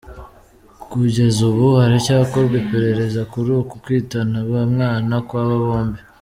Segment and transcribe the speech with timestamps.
[0.91, 5.99] Kugeza ubu haracyakorwa iperereza kuri uku kwitana ba mwana kw’aba bombi.